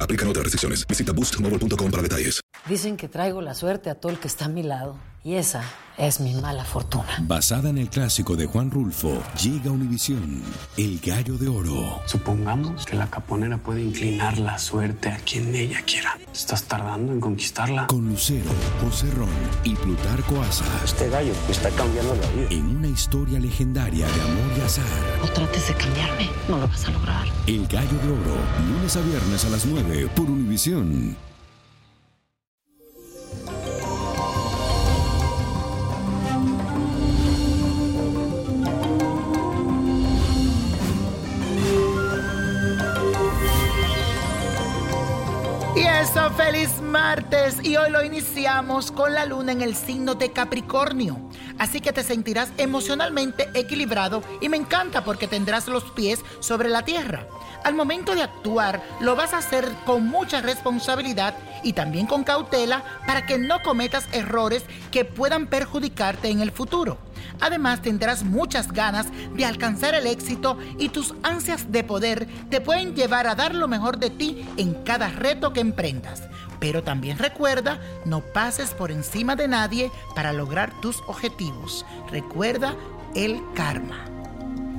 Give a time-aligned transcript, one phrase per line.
[0.00, 0.86] Aplican otras restricciones.
[0.86, 2.40] Visita boostmobile.com para detalles.
[2.68, 4.96] Dicen que traigo la suerte a todo el que está a mi lado.
[5.24, 5.62] Y esa
[5.98, 7.18] es mi mala fortuna.
[7.22, 10.42] Basada en el clásico de Juan Rulfo, llega Univisión,
[10.76, 12.00] El Gallo de Oro.
[12.06, 16.16] Supongamos que la caponera puede inclinar la suerte a quien ella quiera.
[16.32, 17.88] ¿Estás tardando en conquistarla?
[17.88, 19.28] Con Lucero, José Ron
[19.64, 20.64] y Plutarco Asa.
[20.84, 22.48] Este gallo está cambiando la vida.
[22.50, 24.84] En una historia legendaria de amor y azar.
[25.20, 27.27] No trates de cambiarme, no lo vas a lograr.
[27.48, 28.36] El Gallo de Oro,
[28.68, 31.16] lunes a viernes a las 9 por Univisión.
[46.36, 47.56] Feliz martes.
[47.62, 51.16] Y hoy lo iniciamos con la luna en el signo de Capricornio.
[51.58, 56.84] Así que te sentirás emocionalmente equilibrado y me encanta porque tendrás los pies sobre la
[56.84, 57.26] tierra.
[57.62, 62.82] Al momento de actuar, lo vas a hacer con mucha responsabilidad y también con cautela
[63.06, 66.98] para que no cometas errores que puedan perjudicarte en el futuro.
[67.40, 72.94] Además tendrás muchas ganas de alcanzar el éxito y tus ansias de poder te pueden
[72.94, 76.22] llevar a dar lo mejor de ti en cada reto que emprendas.
[76.60, 81.86] Pero también recuerda, no pases por encima de nadie para lograr tus objetivos.
[82.10, 82.74] Recuerda
[83.14, 84.04] el karma.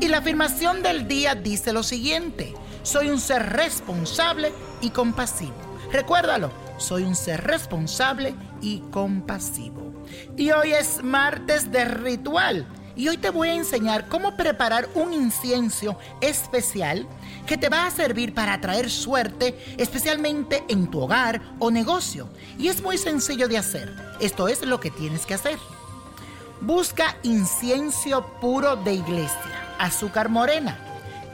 [0.01, 2.53] Y la afirmación del día dice lo siguiente,
[2.83, 5.53] soy un ser responsable y compasivo.
[5.91, 9.88] Recuérdalo, soy un ser responsable y compasivo.
[10.37, 12.67] Y hoy es martes de ritual.
[12.95, 17.07] Y hoy te voy a enseñar cómo preparar un incienso especial
[17.47, 22.27] que te va a servir para atraer suerte, especialmente en tu hogar o negocio.
[22.57, 23.95] Y es muy sencillo de hacer.
[24.19, 25.57] Esto es lo que tienes que hacer.
[26.61, 30.77] Busca incienso puro de iglesia, azúcar morena,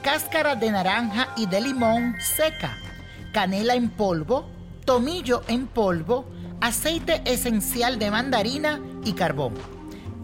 [0.04, 2.78] cáscara de naranja y de limón seca,
[3.34, 4.48] canela en polvo,
[4.86, 6.26] tomillo en polvo,
[6.66, 9.54] aceite esencial de mandarina y carbón.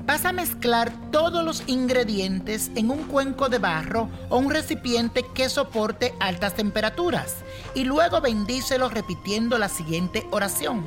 [0.07, 5.49] Vas a mezclar todos los ingredientes en un cuenco de barro o un recipiente que
[5.49, 7.35] soporte altas temperaturas
[7.75, 10.83] y luego bendícelo repitiendo la siguiente oración.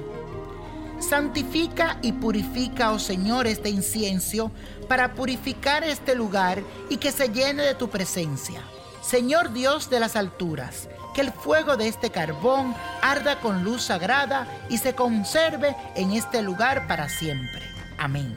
[0.99, 4.51] Santifica y purifica, oh Señor, este incienso
[4.89, 8.61] para purificar este lugar y que se llene de tu presencia.
[9.05, 14.47] Señor Dios de las alturas, que el fuego de este carbón arda con luz sagrada
[14.71, 17.61] y se conserve en este lugar para siempre.
[17.99, 18.35] Amén.